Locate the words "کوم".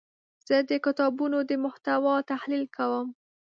2.77-3.07